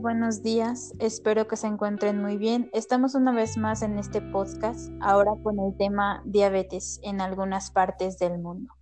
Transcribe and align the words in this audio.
Buenos 0.00 0.44
días. 0.44 0.92
Espero 1.00 1.48
que 1.48 1.56
se 1.56 1.66
encuentren 1.66 2.22
muy 2.22 2.36
bien. 2.36 2.70
Estamos 2.72 3.16
una 3.16 3.32
vez 3.32 3.56
más 3.56 3.82
en 3.82 3.98
este 3.98 4.20
podcast, 4.20 4.92
ahora 5.00 5.32
con 5.42 5.58
el 5.58 5.76
tema 5.76 6.22
diabetes 6.24 7.00
en 7.02 7.20
algunas 7.20 7.72
partes 7.72 8.16
del 8.18 8.38
mundo. 8.38 8.72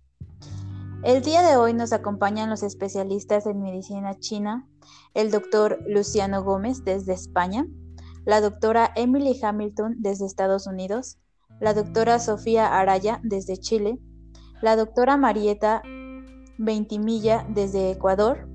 El 1.03 1.23
día 1.23 1.41
de 1.41 1.57
hoy 1.57 1.73
nos 1.73 1.91
acompañan 1.91 2.51
los 2.51 2.61
especialistas 2.61 3.47
en 3.47 3.63
medicina 3.63 4.13
china, 4.19 4.69
el 5.15 5.31
doctor 5.31 5.79
Luciano 5.87 6.43
Gómez 6.43 6.83
desde 6.83 7.13
España, 7.13 7.65
la 8.23 8.39
doctora 8.39 8.91
Emily 8.95 9.39
Hamilton 9.41 9.95
desde 9.97 10.27
Estados 10.27 10.67
Unidos, 10.67 11.17
la 11.59 11.73
doctora 11.73 12.19
Sofía 12.19 12.77
Araya 12.77 13.21
desde 13.23 13.57
Chile, 13.57 13.97
la 14.61 14.75
doctora 14.75 15.17
Marieta 15.17 15.81
Ventimilla 16.59 17.43
desde 17.49 17.89
Ecuador, 17.89 18.47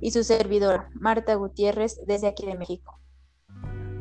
y 0.00 0.10
su 0.10 0.24
servidora, 0.24 0.90
Marta 0.94 1.34
Gutiérrez, 1.34 2.00
desde 2.06 2.26
aquí 2.28 2.46
de 2.46 2.56
México. 2.56 3.00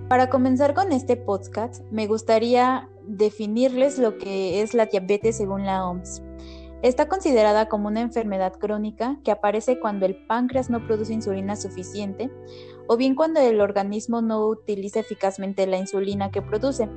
Para 0.10 0.30
comenzar 0.30 0.74
con 0.74 0.92
este 0.92 1.18
podcast, 1.18 1.84
me 1.92 2.08
gustaría 2.08 2.90
definirles 3.06 4.00
lo 4.00 4.18
que 4.18 4.62
es 4.62 4.74
la 4.74 4.88
diabetes 4.88 5.38
según 5.38 5.66
la 5.66 5.88
OMS. 5.88 6.24
Está 6.82 7.08
considerada 7.08 7.68
como 7.68 7.90
una 7.90 8.02
enfermedad 8.02 8.54
crónica 8.54 9.20
que 9.24 9.32
aparece 9.32 9.80
cuando 9.80 10.06
el 10.06 10.26
páncreas 10.26 10.70
no 10.70 10.86
produce 10.88 11.14
insulina 11.14 11.56
suficiente 11.56 12.32
o 12.88 12.98
bien 12.98 13.16
cuando 13.16 13.40
el 13.42 13.60
organismo 13.60 14.22
no 14.22 14.48
utiliza 14.48 15.02
eficazmente 15.02 15.68
la 15.68 15.78
insulina 15.78 16.32
que 16.32 16.42
produce. 16.42 16.90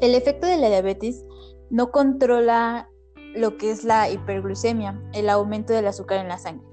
El 0.00 0.14
efecto 0.14 0.46
de 0.46 0.58
la 0.58 0.68
diabetes 0.68 1.24
no 1.70 1.90
controla 1.90 2.88
lo 3.34 3.56
que 3.56 3.70
es 3.70 3.84
la 3.84 4.08
hiperglucemia, 4.08 5.02
el 5.14 5.30
aumento 5.30 5.72
del 5.72 5.86
azúcar 5.86 6.18
en 6.18 6.28
la 6.28 6.38
sangre. 6.38 6.69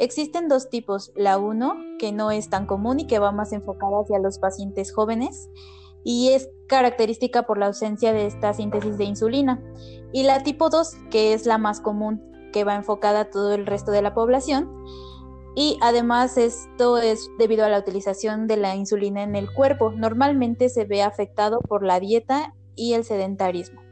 Existen 0.00 0.48
dos 0.48 0.70
tipos, 0.70 1.12
la 1.14 1.36
1, 1.36 1.74
que 1.98 2.10
no 2.10 2.30
es 2.30 2.48
tan 2.48 2.64
común 2.64 3.00
y 3.00 3.06
que 3.06 3.18
va 3.18 3.32
más 3.32 3.52
enfocada 3.52 4.00
hacia 4.00 4.18
los 4.18 4.38
pacientes 4.38 4.94
jóvenes 4.94 5.50
y 6.02 6.30
es 6.30 6.48
característica 6.68 7.42
por 7.42 7.58
la 7.58 7.66
ausencia 7.66 8.14
de 8.14 8.24
esta 8.24 8.54
síntesis 8.54 8.96
de 8.96 9.04
insulina, 9.04 9.62
y 10.12 10.22
la 10.22 10.42
tipo 10.42 10.70
2, 10.70 10.94
que 11.10 11.34
es 11.34 11.44
la 11.44 11.58
más 11.58 11.82
común, 11.82 12.22
que 12.50 12.64
va 12.64 12.76
enfocada 12.76 13.20
a 13.20 13.30
todo 13.30 13.52
el 13.52 13.66
resto 13.66 13.92
de 13.92 14.00
la 14.00 14.14
población, 14.14 14.70
y 15.54 15.76
además 15.82 16.38
esto 16.38 16.96
es 16.96 17.28
debido 17.38 17.66
a 17.66 17.68
la 17.68 17.78
utilización 17.78 18.46
de 18.46 18.56
la 18.56 18.76
insulina 18.76 19.22
en 19.22 19.36
el 19.36 19.52
cuerpo. 19.52 19.90
Normalmente 19.90 20.70
se 20.70 20.86
ve 20.86 21.02
afectado 21.02 21.60
por 21.60 21.84
la 21.84 22.00
dieta 22.00 22.54
y 22.76 22.94
el 22.94 23.04
sedentarismo. 23.04 23.82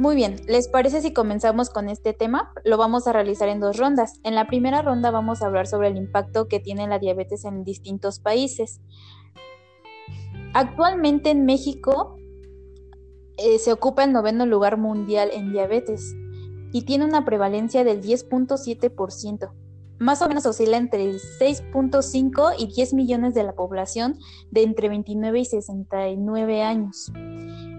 Muy 0.00 0.16
bien, 0.16 0.36
¿les 0.48 0.66
parece 0.66 1.02
si 1.02 1.12
comenzamos 1.12 1.68
con 1.68 1.90
este 1.90 2.14
tema? 2.14 2.54
Lo 2.64 2.78
vamos 2.78 3.06
a 3.06 3.12
realizar 3.12 3.50
en 3.50 3.60
dos 3.60 3.76
rondas. 3.76 4.18
En 4.24 4.34
la 4.34 4.46
primera 4.46 4.80
ronda 4.80 5.10
vamos 5.10 5.42
a 5.42 5.46
hablar 5.46 5.66
sobre 5.66 5.88
el 5.88 5.98
impacto 5.98 6.48
que 6.48 6.58
tiene 6.58 6.88
la 6.88 6.98
diabetes 6.98 7.44
en 7.44 7.64
distintos 7.64 8.18
países. 8.18 8.80
Actualmente 10.54 11.28
en 11.28 11.44
México 11.44 12.16
eh, 13.36 13.58
se 13.58 13.74
ocupa 13.74 14.02
el 14.02 14.14
noveno 14.14 14.46
lugar 14.46 14.78
mundial 14.78 15.28
en 15.34 15.52
diabetes 15.52 16.14
y 16.72 16.86
tiene 16.86 17.04
una 17.04 17.26
prevalencia 17.26 17.84
del 17.84 18.00
10.7%. 18.00 19.52
Más 19.98 20.22
o 20.22 20.28
menos 20.28 20.46
oscila 20.46 20.78
entre 20.78 21.12
6.5 21.12 22.54
y 22.56 22.72
10 22.74 22.94
millones 22.94 23.34
de 23.34 23.42
la 23.42 23.54
población 23.54 24.18
de 24.50 24.62
entre 24.62 24.88
29 24.88 25.40
y 25.40 25.44
69 25.44 26.62
años. 26.62 27.12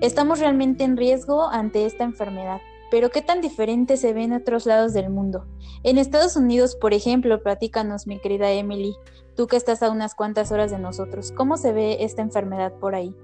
Estamos 0.02 0.40
realmente 0.40 0.84
en 0.84 0.98
riesgo 0.98 1.48
ante 1.48 1.86
esta 1.86 2.04
enfermedad, 2.04 2.60
pero 2.90 3.12
¿qué 3.12 3.22
tan 3.22 3.40
diferente 3.40 3.98
se 3.98 4.14
ve 4.14 4.24
en 4.24 4.34
otros 4.34 4.66
lados 4.66 4.94
del 4.94 5.12
mundo? 5.12 5.46
En 5.84 6.00
Estados 6.00 6.36
Unidos, 6.36 6.76
por 6.76 6.96
ejemplo, 6.96 7.44
platícanos, 7.44 8.08
mi 8.08 8.18
querida 8.18 8.52
Emily, 8.52 8.96
tú 9.36 9.46
que 9.46 9.58
estás 9.58 9.84
a 9.84 9.92
unas 9.92 10.16
cuantas 10.16 10.52
horas 10.52 10.72
de 10.72 10.80
nosotros, 10.80 11.32
¿cómo 11.32 11.56
se 11.56 11.72
ve 11.72 11.98
esta 12.00 12.24
enfermedad 12.24 12.74
por 12.80 12.96
ahí? 12.96 13.16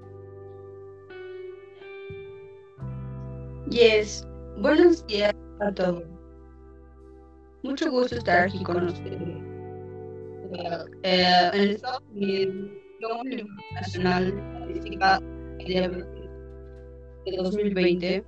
Yes, 3.70 4.24
buenos 4.60 5.04
días 5.08 5.34
a 5.58 5.72
todos. 5.72 6.04
Mucho 7.64 7.90
gusto 7.90 8.14
estar 8.14 8.46
aquí 8.46 8.62
con 8.62 8.86
ustedes. 8.86 9.20
Eh, 11.02 11.50
en 11.54 11.70
Estados 11.70 12.02
Unidos, 12.14 12.70
Nacional 13.74 14.32
de 15.58 16.17
de 17.30 17.36
2020, 17.36 18.24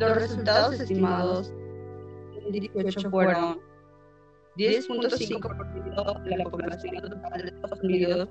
los 0.00 0.14
resultados 0.14 0.80
estimados 0.80 1.52
en 2.36 2.44
2018 2.44 3.10
fueron 3.10 3.60
10.5% 4.56 6.22
de 6.24 6.36
la 6.36 6.44
población 6.44 6.96
total 6.96 7.42
de 7.42 7.48
Estados 7.48 7.80
Unidos 7.82 8.28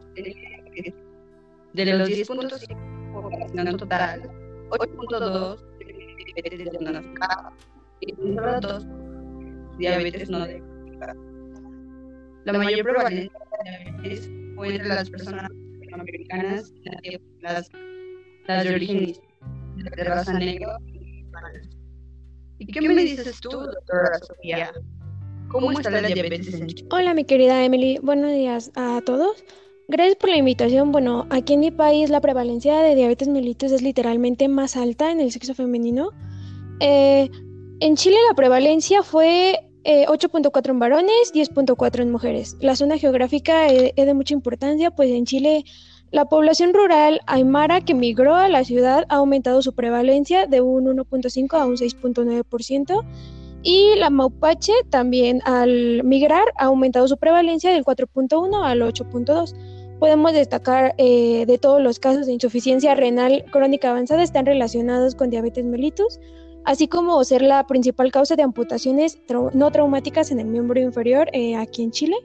de 1.73 1.85
los 1.85 2.09
10.5% 2.09 2.67
de 2.67 2.75
la 2.75 3.21
población 3.21 3.77
total, 3.77 4.21
8.2 4.69 5.59
diabetes 6.35 6.71
diagnosticada 6.71 7.53
y 8.01 8.13
solo 8.13 8.59
2 8.61 8.87
diabetes 9.77 10.29
no 10.29 10.45
diagnosticada. 10.45 11.15
La 12.45 12.53
mayor 12.53 12.83
prevalencia 12.83 13.39
de 13.63 13.91
diabetes 13.91 14.31
fue 14.55 14.75
entre 14.75 14.87
las 14.87 15.09
personas 15.09 15.49
latinoamericanas 15.51 16.73
y 17.03 17.17
las 18.47 18.63
de 18.63 18.75
origen 18.75 19.13
de 19.75 20.03
raza 20.03 20.33
negra. 20.33 20.79
¿Y 22.59 22.65
qué 22.67 22.81
me 22.81 23.03
dices 23.03 23.39
tú, 23.41 23.49
doctora 23.49 24.19
Sofía? 24.25 24.71
¿Cómo 25.49 25.71
está 25.71 25.89
la 25.89 26.07
diabetes 26.07 26.53
en 26.53 26.67
Chile? 26.67 26.87
Hola, 26.91 27.13
mi 27.13 27.23
querida 27.23 27.63
Emily. 27.63 27.99
Buenos 28.01 28.31
días 28.31 28.71
a 28.75 29.01
todos. 29.05 29.43
Gracias 29.87 30.17
por 30.17 30.29
la 30.29 30.37
invitación. 30.37 30.91
Bueno, 30.91 31.27
aquí 31.29 31.53
en 31.53 31.61
mi 31.61 31.71
país 31.71 32.09
la 32.09 32.19
prevalencia 32.19 32.79
de 32.79 32.95
diabetes 32.95 33.27
mellitus 33.27 33.71
es 33.71 33.81
literalmente 33.81 34.47
más 34.47 34.75
alta 34.75 35.11
en 35.11 35.21
el 35.21 35.31
sexo 35.31 35.53
femenino. 35.53 36.09
Eh, 36.79 37.29
en 37.79 37.95
Chile 37.95 38.17
la 38.27 38.35
prevalencia 38.35 39.03
fue 39.03 39.59
8.4 39.85 40.67
eh, 40.67 40.71
en 40.71 40.79
varones, 40.79 41.33
10.4 41.33 42.01
en 42.01 42.11
mujeres. 42.11 42.57
La 42.59 42.75
zona 42.75 42.97
geográfica 42.97 43.69
eh, 43.69 43.93
es 43.95 44.05
de 44.05 44.13
mucha 44.13 44.33
importancia, 44.33 44.91
pues 44.91 45.11
en 45.11 45.25
Chile 45.25 45.63
la 46.11 46.25
población 46.25 46.73
rural 46.73 47.19
aymara 47.27 47.81
que 47.81 47.93
migró 47.93 48.35
a 48.35 48.47
la 48.47 48.63
ciudad 48.63 49.05
ha 49.09 49.15
aumentado 49.15 49.61
su 49.61 49.73
prevalencia 49.73 50.47
de 50.47 50.61
un 50.61 50.85
1.5 50.85 51.53
a 51.59 51.65
un 51.65 51.75
6.9% 51.75 53.03
y 53.61 53.95
la 53.97 54.09
maupache 54.09 54.71
también 54.89 55.41
al 55.43 56.03
migrar 56.05 56.45
ha 56.57 56.65
aumentado 56.65 57.07
su 57.09 57.17
prevalencia 57.17 57.71
del 57.71 57.83
4.1 57.83 58.63
al 58.63 58.81
8.2. 58.81 59.53
Podemos 59.99 60.31
destacar 60.31 60.93
eh, 60.97 61.45
de 61.45 61.57
todos 61.57 61.81
los 61.81 61.99
casos 61.99 62.27
de 62.27 62.33
insuficiencia 62.33 62.95
renal 62.95 63.43
crónica 63.51 63.89
avanzada 63.89 64.23
están 64.23 64.45
relacionados 64.45 65.15
con 65.15 65.29
diabetes 65.29 65.65
mellitus, 65.65 66.19
así 66.63 66.87
como 66.87 67.21
ser 67.25 67.41
la 67.41 67.67
principal 67.67 68.11
causa 68.13 68.37
de 68.37 68.43
amputaciones 68.43 69.17
no 69.53 69.71
traumáticas 69.71 70.31
en 70.31 70.39
el 70.39 70.47
miembro 70.47 70.79
inferior 70.79 71.27
eh, 71.33 71.57
aquí 71.57 71.83
en 71.83 71.91
Chile, 71.91 72.15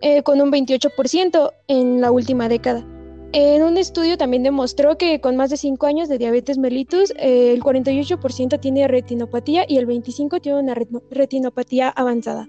eh, 0.00 0.22
con 0.22 0.40
un 0.40 0.50
28% 0.50 1.52
en 1.68 2.00
la 2.00 2.10
última 2.10 2.48
década. 2.48 2.86
En 3.34 3.62
un 3.62 3.78
estudio 3.78 4.18
también 4.18 4.42
demostró 4.42 4.98
que 4.98 5.18
con 5.22 5.36
más 5.36 5.48
de 5.48 5.56
5 5.56 5.86
años 5.86 6.10
de 6.10 6.18
diabetes 6.18 6.58
mellitus, 6.58 7.14
eh, 7.16 7.54
el 7.54 7.62
48% 7.62 8.60
tiene 8.60 8.86
retinopatía 8.86 9.64
y 9.66 9.78
el 9.78 9.86
25% 9.86 10.42
tiene 10.42 10.58
una 10.58 10.76
retinopatía 11.10 11.88
avanzada. 11.88 12.46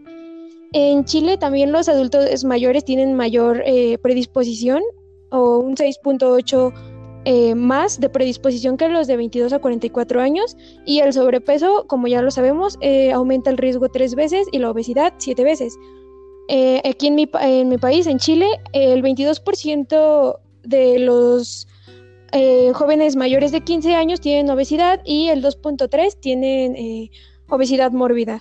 En 0.73 1.05
Chile 1.05 1.37
también 1.37 1.71
los 1.71 1.87
adultos 1.87 2.43
mayores 2.43 2.83
tienen 2.83 3.13
mayor 3.13 3.63
eh, 3.65 3.97
predisposición 3.99 4.83
o 5.31 5.59
un 5.59 5.77
6.8 5.77 6.73
eh, 7.25 7.55
más 7.55 8.01
de 8.01 8.09
predisposición 8.09 8.75
que 8.75 8.89
los 8.89 9.07
de 9.07 9.15
22 9.15 9.53
a 9.53 9.59
44 9.59 10.19
años 10.19 10.57
y 10.85 10.99
el 10.99 11.13
sobrepeso, 11.13 11.85
como 11.87 12.07
ya 12.07 12.21
lo 12.21 12.29
sabemos, 12.29 12.77
aumenta 13.13 13.49
el 13.49 13.57
riesgo 13.57 13.87
tres 13.87 14.15
veces 14.15 14.47
y 14.51 14.59
la 14.59 14.71
obesidad 14.71 15.13
siete 15.17 15.45
veces. 15.45 15.77
aquí 16.83 17.07
en 17.07 17.15
mi, 17.15 17.29
en 17.39 17.69
mi 17.69 17.77
país, 17.77 18.05
en 18.05 18.19
Chile, 18.19 18.47
el 18.73 19.01
22% 19.01 20.39
de 20.63 20.99
los 20.99 21.67
eh, 22.31 22.71
jóvenes 22.73 23.15
mayores 23.15 23.51
de 23.51 23.61
15 23.61 23.95
años 23.95 24.19
tienen 24.19 24.49
obesidad 24.49 25.01
y 25.05 25.27
el 25.29 25.43
2.3 25.43 26.19
tienen 26.19 26.75
eh, 26.75 27.11
obesidad 27.47 27.91
mórbida. 27.91 28.39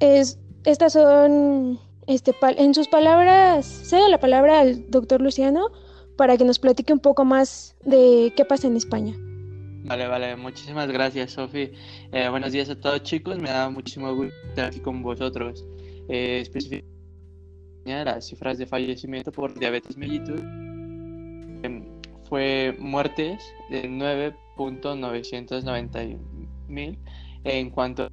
Es, 0.00 0.38
estas 0.64 0.94
son, 0.94 1.78
este, 2.06 2.34
en 2.56 2.74
sus 2.74 2.88
palabras, 2.88 3.64
cedo 3.64 4.08
la 4.08 4.18
palabra 4.18 4.60
al 4.60 4.90
doctor 4.90 5.20
Luciano 5.20 5.68
para 6.16 6.36
que 6.36 6.44
nos 6.44 6.58
platique 6.58 6.92
un 6.92 7.00
poco 7.00 7.24
más 7.24 7.76
de 7.84 8.32
qué 8.36 8.44
pasa 8.44 8.66
en 8.66 8.76
España. 8.76 9.14
Vale, 9.84 10.08
vale, 10.08 10.34
muchísimas 10.34 10.90
gracias, 10.90 11.32
Sofi. 11.32 11.70
Eh, 12.10 12.28
buenos 12.28 12.52
días 12.52 12.70
a 12.70 12.80
todos, 12.80 13.02
chicos. 13.02 13.38
Me 13.38 13.50
da 13.50 13.70
muchísimo 13.70 14.14
gusto 14.14 14.34
estar 14.48 14.66
aquí 14.66 14.80
con 14.80 15.02
vosotros. 15.02 15.64
específicamente 16.08 16.93
las 17.84 18.26
cifras 18.26 18.58
de 18.58 18.66
fallecimiento 18.66 19.30
por 19.30 19.56
diabetes 19.58 19.96
mellitus 19.96 20.40
em, 21.62 21.84
fue 22.28 22.74
muertes 22.78 23.42
de 23.70 23.88
9.991 23.88 26.18
mil 26.68 26.98
en 27.44 27.70
cuanto 27.70 28.02
a 28.04 28.10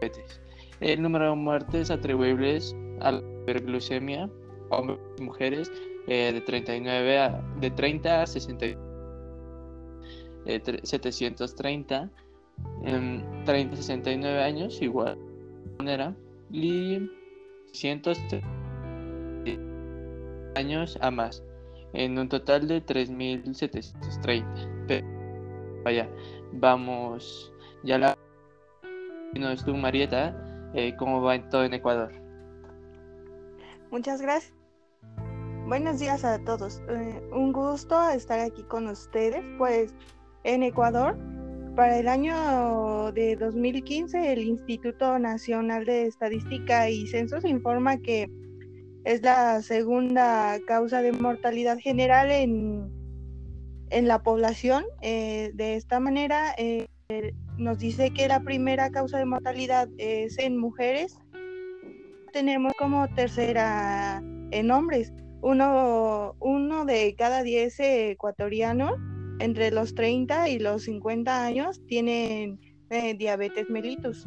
diabetes. 0.00 0.40
El 0.80 1.02
número 1.02 1.30
de 1.30 1.36
muertes 1.36 1.90
atribuibles 1.90 2.76
a 3.00 3.12
la 3.12 3.20
hiperglucemia, 3.20 4.28
hombres 4.70 4.98
y 5.18 5.22
mujeres, 5.22 5.70
eh, 6.08 6.32
de 6.32 6.40
39 6.40 7.18
a, 7.18 7.40
de 7.60 7.70
30 7.70 8.22
a 8.22 8.26
60, 8.26 8.66
730 10.82 12.10
en 12.84 13.44
30 13.44 13.76
69 13.76 14.42
años 14.42 14.82
igual 14.82 15.16
manera 15.78 16.14
y 16.50 16.98
130 17.74 18.46
años 20.56 20.96
a 21.00 21.10
más 21.10 21.42
en 21.92 22.18
un 22.18 22.28
total 22.28 22.68
de 22.68 22.80
3730 22.80 24.46
vaya 25.84 26.08
vamos 26.52 27.52
ya 27.82 27.98
la 27.98 28.16
no 29.34 29.50
es 29.50 29.64
tú 29.64 29.76
Marieta 29.76 30.36
eh, 30.74 30.94
cómo 30.98 31.20
va 31.20 31.34
en 31.34 31.48
todo 31.48 31.64
en 31.64 31.74
Ecuador 31.74 32.12
muchas 33.90 34.22
gracias 34.22 34.54
Buenos 35.66 35.98
días 35.98 36.26
a 36.26 36.38
todos. 36.44 36.82
Eh, 36.90 37.22
un 37.32 37.50
gusto 37.50 38.10
estar 38.10 38.38
aquí 38.38 38.62
con 38.64 38.86
ustedes. 38.86 39.42
Pues 39.56 39.94
en 40.44 40.62
Ecuador, 40.62 41.16
para 41.74 41.98
el 41.98 42.08
año 42.08 43.10
de 43.12 43.36
2015, 43.36 44.32
el 44.32 44.42
Instituto 44.42 45.18
Nacional 45.18 45.84
de 45.84 46.06
Estadística 46.06 46.88
y 46.88 47.06
Censos 47.06 47.44
informa 47.44 47.98
que 47.98 48.28
es 49.04 49.22
la 49.22 49.60
segunda 49.60 50.58
causa 50.66 51.02
de 51.02 51.12
mortalidad 51.12 51.78
general 51.78 52.30
en, 52.30 52.90
en 53.90 54.08
la 54.08 54.22
población. 54.22 54.84
Eh, 55.02 55.50
de 55.54 55.74
esta 55.74 55.98
manera, 55.98 56.54
eh, 56.58 56.86
nos 57.58 57.78
dice 57.78 58.10
que 58.10 58.28
la 58.28 58.40
primera 58.40 58.90
causa 58.90 59.18
de 59.18 59.24
mortalidad 59.24 59.88
es 59.98 60.38
en 60.38 60.56
mujeres. 60.56 61.18
Tenemos 62.32 62.72
como 62.78 63.08
tercera 63.14 64.22
en 64.50 64.70
hombres 64.70 65.12
uno, 65.42 66.34
uno 66.40 66.84
de 66.84 67.14
cada 67.16 67.42
diez 67.42 67.78
ecuatorianos 67.78 68.98
entre 69.40 69.70
los 69.70 69.94
30 69.94 70.48
y 70.48 70.58
los 70.58 70.84
50 70.84 71.44
años 71.44 71.80
tienen 71.86 72.60
eh, 72.90 73.14
diabetes 73.14 73.68
mellitus. 73.70 74.26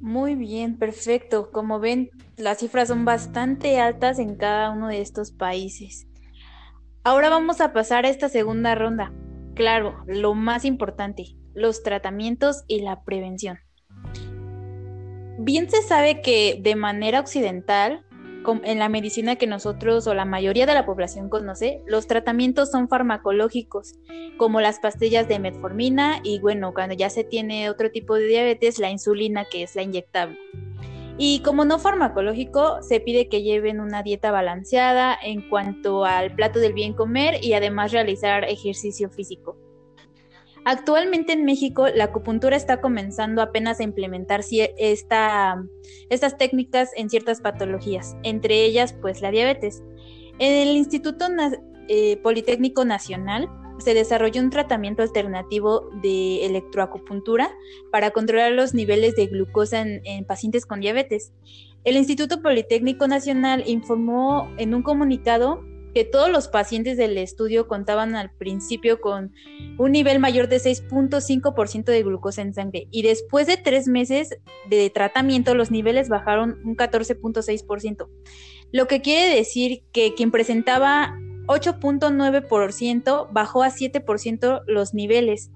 Muy 0.00 0.34
bien, 0.34 0.78
perfecto. 0.78 1.50
Como 1.50 1.78
ven, 1.78 2.10
las 2.36 2.58
cifras 2.58 2.88
son 2.88 3.04
bastante 3.04 3.78
altas 3.80 4.18
en 4.18 4.36
cada 4.36 4.70
uno 4.70 4.88
de 4.88 5.02
estos 5.02 5.30
países. 5.30 6.06
Ahora 7.04 7.28
vamos 7.28 7.60
a 7.60 7.72
pasar 7.72 8.06
a 8.06 8.08
esta 8.08 8.28
segunda 8.28 8.74
ronda. 8.74 9.12
Claro, 9.54 10.02
lo 10.06 10.34
más 10.34 10.64
importante, 10.64 11.36
los 11.54 11.82
tratamientos 11.82 12.64
y 12.66 12.80
la 12.80 13.04
prevención. 13.04 13.58
Bien 15.38 15.70
se 15.70 15.82
sabe 15.82 16.22
que 16.22 16.58
de 16.62 16.76
manera 16.76 17.20
occidental 17.20 18.04
en 18.64 18.78
la 18.78 18.88
medicina 18.88 19.36
que 19.36 19.46
nosotros 19.46 20.06
o 20.06 20.14
la 20.14 20.24
mayoría 20.24 20.66
de 20.66 20.74
la 20.74 20.86
población 20.86 21.28
conoce, 21.28 21.82
los 21.86 22.06
tratamientos 22.06 22.70
son 22.70 22.88
farmacológicos, 22.88 23.94
como 24.36 24.60
las 24.60 24.78
pastillas 24.78 25.28
de 25.28 25.38
metformina 25.38 26.20
y 26.22 26.40
bueno, 26.40 26.72
cuando 26.74 26.94
ya 26.94 27.10
se 27.10 27.24
tiene 27.24 27.70
otro 27.70 27.90
tipo 27.90 28.14
de 28.14 28.26
diabetes, 28.26 28.78
la 28.78 28.90
insulina 28.90 29.44
que 29.44 29.62
es 29.62 29.76
la 29.76 29.82
inyectable. 29.82 30.38
Y 31.18 31.40
como 31.40 31.66
no 31.66 31.78
farmacológico, 31.78 32.82
se 32.82 32.98
pide 32.98 33.28
que 33.28 33.42
lleven 33.42 33.80
una 33.80 34.02
dieta 34.02 34.30
balanceada 34.30 35.18
en 35.22 35.46
cuanto 35.48 36.06
al 36.06 36.34
plato 36.34 36.60
del 36.60 36.72
bien 36.72 36.94
comer 36.94 37.44
y 37.44 37.52
además 37.52 37.92
realizar 37.92 38.44
ejercicio 38.44 39.10
físico. 39.10 39.58
Actualmente 40.64 41.32
en 41.32 41.44
México 41.44 41.86
la 41.88 42.04
acupuntura 42.04 42.56
está 42.56 42.80
comenzando 42.80 43.42
apenas 43.42 43.80
a 43.80 43.84
implementar 43.84 44.42
esta, 44.78 45.64
estas 46.10 46.36
técnicas 46.36 46.90
en 46.96 47.08
ciertas 47.08 47.40
patologías, 47.40 48.16
entre 48.22 48.64
ellas 48.64 48.94
pues 49.00 49.22
la 49.22 49.30
diabetes. 49.30 49.82
En 50.38 50.68
el 50.68 50.76
Instituto 50.76 51.26
eh, 51.88 52.16
Politécnico 52.18 52.84
Nacional 52.84 53.48
se 53.78 53.94
desarrolló 53.94 54.42
un 54.42 54.50
tratamiento 54.50 55.02
alternativo 55.02 55.88
de 56.02 56.44
electroacupuntura 56.44 57.50
para 57.90 58.10
controlar 58.10 58.52
los 58.52 58.74
niveles 58.74 59.16
de 59.16 59.26
glucosa 59.26 59.80
en 59.82 60.24
pacientes 60.26 60.66
con 60.66 60.80
diabetes. 60.80 61.32
El 61.84 61.96
Instituto 61.96 62.42
Politécnico 62.42 63.08
Nacional 63.08 63.64
informó 63.66 64.50
en 64.58 64.74
un 64.74 64.82
comunicado 64.82 65.64
que 65.94 66.04
todos 66.04 66.30
los 66.30 66.48
pacientes 66.48 66.96
del 66.96 67.18
estudio 67.18 67.66
contaban 67.66 68.14
al 68.14 68.30
principio 68.30 69.00
con 69.00 69.32
un 69.78 69.92
nivel 69.92 70.18
mayor 70.18 70.48
de 70.48 70.56
6.5% 70.58 71.84
de 71.84 72.02
glucosa 72.02 72.42
en 72.42 72.54
sangre 72.54 72.86
y 72.90 73.02
después 73.02 73.46
de 73.46 73.56
tres 73.56 73.88
meses 73.88 74.36
de 74.68 74.90
tratamiento 74.90 75.54
los 75.54 75.70
niveles 75.70 76.08
bajaron 76.08 76.60
un 76.64 76.76
14.6%, 76.76 78.08
lo 78.72 78.86
que 78.86 79.00
quiere 79.00 79.34
decir 79.34 79.82
que 79.92 80.14
quien 80.14 80.30
presentaba 80.30 81.16
8.9% 81.46 83.28
bajó 83.32 83.62
a 83.62 83.70
7% 83.70 84.62
los 84.66 84.94
niveles 84.94 85.50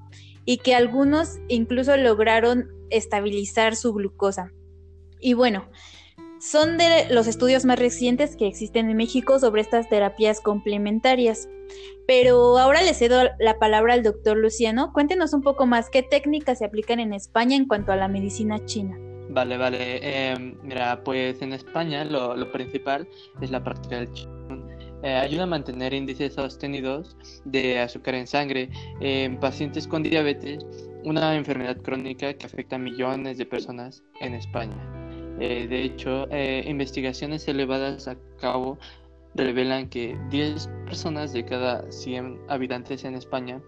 y 0.44 0.58
que 0.58 0.74
algunos 0.74 1.38
incluso 1.48 1.96
lograron 1.96 2.68
estabilizar 2.90 3.76
su 3.76 3.92
glucosa. 3.92 4.52
Y 5.20 5.34
bueno, 5.34 5.70
son 6.44 6.76
de 6.76 7.06
los 7.10 7.26
estudios 7.26 7.64
más 7.64 7.78
recientes 7.78 8.36
que 8.36 8.46
existen 8.46 8.90
en 8.90 8.96
México 8.96 9.38
sobre 9.38 9.62
estas 9.62 9.88
terapias 9.88 10.40
complementarias. 10.40 11.48
Pero 12.06 12.58
ahora 12.58 12.82
le 12.82 12.92
cedo 12.92 13.22
la 13.38 13.58
palabra 13.58 13.94
al 13.94 14.02
doctor 14.02 14.36
Luciano. 14.36 14.92
Cuéntenos 14.92 15.32
un 15.32 15.40
poco 15.40 15.64
más 15.64 15.88
qué 15.88 16.02
técnicas 16.02 16.58
se 16.58 16.66
aplican 16.66 17.00
en 17.00 17.14
España 17.14 17.56
en 17.56 17.66
cuanto 17.66 17.92
a 17.92 17.96
la 17.96 18.08
medicina 18.08 18.62
china. 18.66 18.94
Vale, 19.30 19.56
vale. 19.56 20.00
Em, 20.02 20.54
mira, 20.62 21.02
pues 21.02 21.40
en 21.40 21.54
España 21.54 22.04
lo, 22.04 22.52
principal 22.52 23.08
es 23.40 23.50
la 23.50 23.64
práctica 23.64 24.00
del. 24.00 24.10
Eh, 25.02 25.14
ayuda 25.14 25.44
a 25.44 25.46
mantener 25.46 25.94
índices 25.94 26.34
sostenidos 26.34 27.16
de 27.44 27.78
azúcar 27.78 28.14
en 28.14 28.26
sangre 28.26 28.70
en 29.00 29.38
pacientes 29.40 29.86
con 29.88 30.02
diabetes, 30.02 30.64
una 31.04 31.34
enfermedad 31.36 31.78
crónica 31.78 32.34
que 32.34 32.46
afecta 32.46 32.76
a 32.76 32.78
millones 32.78 33.38
de 33.38 33.46
personas 33.46 34.02
en 34.20 34.34
España. 34.34 35.03
Eh, 35.40 35.66
de 35.68 35.82
hecho, 35.82 36.28
eh, 36.30 36.64
investigaciones 36.66 37.46
elevadas 37.48 38.08
a 38.08 38.16
cabo 38.40 38.78
revelan 39.34 39.88
que 39.88 40.16
10 40.30 40.68
personas 40.86 41.32
de 41.32 41.44
cada 41.44 41.90
100 41.90 42.38
habitantes 42.48 43.04
en 43.04 43.14
España 43.14 43.60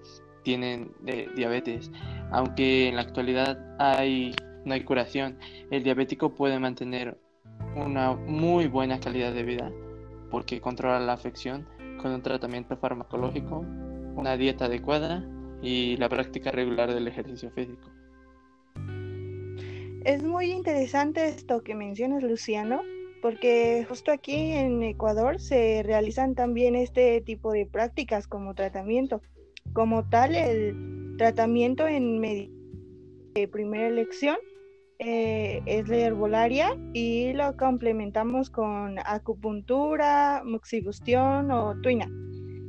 tienen 0.42 0.92
eh, 1.06 1.28
diabetes. 1.34 1.90
Aunque 2.30 2.88
en 2.88 2.96
la 2.96 3.02
actualidad 3.02 3.58
hay, 3.80 4.34
no 4.64 4.74
hay 4.74 4.84
curación, 4.84 5.38
el 5.70 5.82
diabético 5.82 6.34
puede 6.34 6.58
mantener 6.58 7.18
una 7.74 8.12
muy 8.14 8.68
buena 8.68 9.00
calidad 9.00 9.32
de 9.32 9.42
vida 9.42 9.72
porque 10.30 10.60
controla 10.60 11.00
la 11.00 11.14
afección 11.14 11.66
con 12.00 12.12
un 12.12 12.22
tratamiento 12.22 12.76
farmacológico, 12.76 13.64
una 14.14 14.36
dieta 14.36 14.66
adecuada 14.66 15.24
y 15.62 15.96
la 15.96 16.08
práctica 16.08 16.50
regular 16.50 16.92
del 16.92 17.08
ejercicio 17.08 17.50
físico. 17.50 17.90
Es 20.06 20.22
muy 20.22 20.52
interesante 20.52 21.26
esto 21.26 21.64
que 21.64 21.74
mencionas, 21.74 22.22
Luciano, 22.22 22.80
porque 23.20 23.84
justo 23.88 24.12
aquí 24.12 24.52
en 24.52 24.80
Ecuador 24.84 25.40
se 25.40 25.82
realizan 25.82 26.36
también 26.36 26.76
este 26.76 27.20
tipo 27.22 27.50
de 27.50 27.66
prácticas 27.66 28.28
como 28.28 28.54
tratamiento. 28.54 29.20
Como 29.72 30.08
tal, 30.08 30.36
el 30.36 31.16
tratamiento 31.18 31.88
en 31.88 32.22
primera 33.50 33.88
elección 33.88 34.36
eh, 35.00 35.60
es 35.66 35.88
la 35.88 35.96
herbolaria 35.96 36.78
y 36.92 37.32
lo 37.32 37.56
complementamos 37.56 38.48
con 38.48 39.00
acupuntura, 39.00 40.44
moxibustión 40.44 41.50
o 41.50 41.80
tuina. 41.80 42.08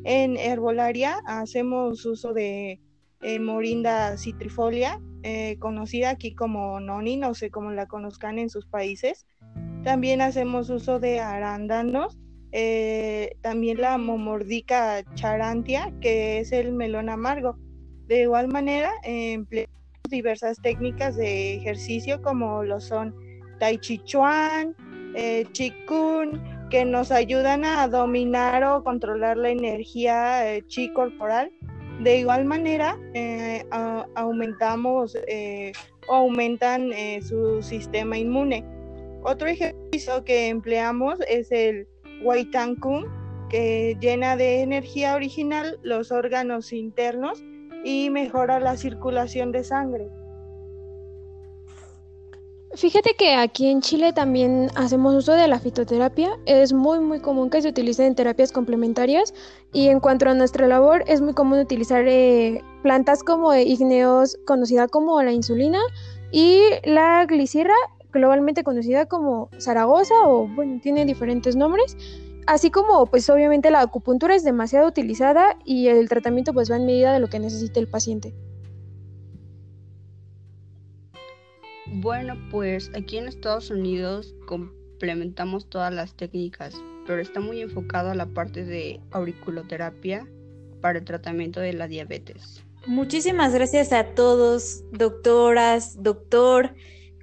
En 0.06 0.38
herbolaria 0.38 1.20
hacemos 1.28 2.04
uso 2.04 2.34
de 2.34 2.82
eh, 3.22 3.40
morinda 3.40 4.18
citrifolia 4.18 5.00
eh, 5.28 5.58
conocida 5.60 6.12
aquí 6.12 6.34
como 6.34 6.80
noni, 6.80 7.18
no 7.18 7.34
sé 7.34 7.52
cómo 7.52 7.72
la 7.72 7.86
conozcan 7.88 8.40
en 8.40 8.50
sus 8.50 8.66
países. 8.66 9.26
También 9.84 10.22
hacemos 10.22 10.70
uso 10.70 11.00
de 11.00 11.20
arándanos, 11.20 12.18
eh, 12.54 13.32
también 13.42 13.82
la 13.82 13.98
momordica 13.98 15.04
charantia, 15.16 15.94
que 16.00 16.40
es 16.40 16.54
el 16.54 16.72
melón 16.72 17.10
amargo. 17.10 17.58
De 18.08 18.22
igual 18.22 18.48
manera, 18.48 18.90
empleamos 19.04 19.76
diversas 20.10 20.62
técnicas 20.62 21.18
de 21.18 21.56
ejercicio 21.56 22.22
como 22.22 22.64
lo 22.64 22.80
son 22.80 23.14
tai 23.60 23.78
chi 23.80 23.98
chuan, 24.06 24.76
eh, 25.14 25.46
chikun, 25.52 26.42
que 26.70 26.86
nos 26.86 27.12
ayudan 27.12 27.66
a 27.66 27.88
dominar 27.90 28.64
o 28.64 28.82
controlar 28.82 29.36
la 29.36 29.50
energía 29.50 30.54
eh, 30.54 30.64
chi 30.68 30.94
corporal 30.94 31.52
de 32.04 32.20
igual 32.20 32.46
manera, 32.46 32.98
eh, 33.14 33.66
aumentamos 34.16 35.18
eh, 35.28 35.72
o 36.08 36.16
aumentan 36.16 36.94
eh, 36.94 37.22
su 37.22 37.62
sistema 37.64 38.18
inmune. 38.18 38.64
Otro 39.24 39.48
ejercicio 39.48 40.24
que 40.24 40.48
empleamos 40.48 41.20
es 41.28 41.52
el 41.52 41.88
Waitankun, 42.24 43.06
que 43.50 43.98
llena 44.00 44.38
de 44.38 44.62
energía 44.62 45.16
original 45.16 45.80
los 45.82 46.12
órganos 46.12 46.72
internos 46.72 47.44
y 47.84 48.10
mejora 48.10 48.60
la 48.60 48.78
circulación 48.78 49.52
de 49.52 49.64
sangre. 49.64 50.08
Fíjate 52.78 53.16
que 53.16 53.34
aquí 53.34 53.72
en 53.72 53.82
Chile 53.82 54.14
también 54.14 54.70
hacemos 54.76 55.16
uso 55.16 55.32
de 55.32 55.48
la 55.48 55.60
fitoterapia. 55.60 56.38
Es 56.46 56.74
muy 56.74 57.00
muy 57.00 57.20
común 57.20 57.50
que 57.50 57.60
se 57.60 57.70
utilicen 57.70 58.14
terapias 58.14 58.52
complementarias 58.52 59.34
y 59.74 59.88
en 59.88 60.00
cuanto 60.00 60.30
a 60.30 60.36
nuestra 60.36 60.68
labor 60.68 61.04
es 61.08 61.20
muy 61.20 61.34
común 61.34 61.58
utilizar 61.58 62.08
eh, 62.08 62.62
plantas 62.84 63.24
como 63.24 63.56
igneos, 63.56 64.38
conocida 64.46 64.88
como 64.88 65.20
la 65.24 65.32
insulina, 65.32 65.80
y 66.32 66.60
la 66.84 67.26
glicirra, 67.26 67.74
globalmente 68.14 68.64
conocida 68.64 69.08
como 69.08 69.50
Zaragoza 69.58 70.14
o 70.26 70.48
bueno, 70.48 70.80
tiene 70.80 71.04
diferentes 71.04 71.56
nombres. 71.56 71.98
Así 72.46 72.70
como 72.70 73.08
pues 73.08 73.28
obviamente 73.32 73.72
la 73.72 73.82
acupuntura 73.82 74.36
es 74.36 74.44
demasiado 74.44 74.88
utilizada 74.88 75.58
y 75.66 75.88
el 75.88 76.08
tratamiento 76.10 76.54
pues 76.54 76.70
va 76.70 76.76
en 76.76 76.86
medida 76.86 77.12
de 77.12 77.22
lo 77.22 77.28
que 77.28 77.40
necesite 77.40 77.80
el 77.80 77.88
paciente. 77.88 78.36
Bueno, 81.94 82.38
pues 82.52 82.92
aquí 82.96 83.18
en 83.18 83.28
Estados 83.28 83.70
Unidos 83.70 84.36
complementamos 84.46 85.70
todas 85.70 85.94
las 85.94 86.16
técnicas, 86.16 86.76
pero 87.06 87.22
está 87.22 87.40
muy 87.40 87.62
enfocado 87.62 88.12
a 88.12 88.16
la 88.16 88.26
parte 88.26 88.66
de 88.66 89.00
auriculoterapia 89.12 90.28
para 90.82 91.00
el 91.00 91.06
tratamiento 91.06 91.60
de 91.60 91.74
la 91.74 91.88
diabetes. 91.88 92.64
Muchísimas 92.86 93.54
gracias 93.54 93.92
a 93.92 94.16
todos, 94.16 94.84
doctoras, 94.92 96.02
doctor. 96.02 96.76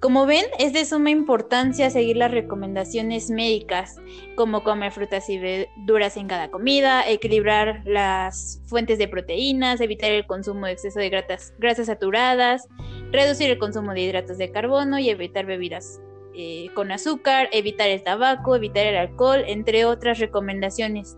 Como 0.04 0.26
ven, 0.26 0.44
es 0.58 0.74
de 0.74 0.84
suma 0.84 1.08
importancia 1.08 1.88
seguir 1.88 2.18
las 2.18 2.30
recomendaciones 2.30 3.30
médicas, 3.30 3.96
como 4.34 4.62
comer 4.62 4.92
frutas 4.92 5.30
y 5.30 5.38
verduras 5.38 6.18
en 6.18 6.28
cada 6.28 6.50
comida, 6.50 7.08
equilibrar 7.08 7.80
las 7.86 8.60
fuentes 8.66 8.98
de 8.98 9.08
proteínas, 9.08 9.80
evitar 9.80 10.10
el 10.10 10.26
consumo 10.26 10.66
de 10.66 10.72
exceso 10.72 11.00
de 11.00 11.08
grasas 11.08 11.86
saturadas, 11.86 12.68
reducir 13.12 13.48
el 13.48 13.56
consumo 13.56 13.94
de 13.94 14.02
hidratos 14.02 14.36
de 14.36 14.52
carbono 14.52 14.98
y 14.98 15.08
evitar 15.08 15.46
bebidas 15.46 16.02
eh, 16.34 16.66
con 16.74 16.92
azúcar, 16.92 17.48
evitar 17.50 17.88
el 17.88 18.02
tabaco, 18.02 18.56
evitar 18.56 18.84
el 18.86 18.98
alcohol, 18.98 19.42
entre 19.46 19.86
otras 19.86 20.18
recomendaciones. 20.18 21.16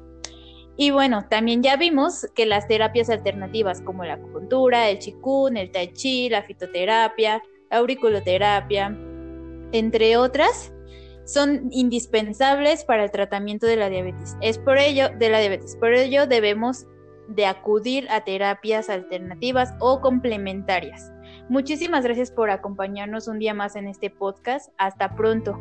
Y 0.77 0.93
bueno, 0.93 1.27
también 1.29 1.61
ya 1.61 1.75
vimos 1.75 2.29
que 2.37 2.47
las 2.47 2.69
terapias 2.69 3.11
alternativas 3.11 3.81
como 3.81 4.05
la 4.05 4.15
acupuntura, 4.15 4.89
el 4.89 5.01
chikun, 5.01 5.57
el 5.57 5.73
tai 5.73 5.93
chi, 5.93 6.29
la 6.29 6.45
fitoterapia, 6.45 7.43
auriculoterapia, 7.71 8.97
entre 9.73 10.17
otras, 10.17 10.73
son 11.25 11.69
indispensables 11.73 12.85
para 12.85 13.05
el 13.05 13.11
tratamiento 13.11 13.67
de 13.67 13.77
la 13.77 13.89
diabetes. 13.89 14.37
Es 14.41 14.59
por 14.59 14.79
ello 14.79 15.09
de 15.19 15.29
la 15.29 15.41
diabetes, 15.41 15.77
por 15.77 15.93
ello 15.93 16.27
debemos 16.27 16.87
de 17.29 17.47
acudir 17.47 18.09
a 18.11 18.25
terapias 18.25 18.89
alternativas 18.89 19.75
o 19.81 20.01
complementarias. 20.01 21.13
Muchísimas 21.49 22.05
gracias 22.05 22.31
por 22.31 22.51
acompañarnos 22.51 23.29
un 23.29 23.39
día 23.39 23.55
más 23.55 23.77
en 23.77 23.89
este 23.89 24.11
podcast. 24.11 24.73
Hasta 24.79 25.15
pronto. 25.15 25.59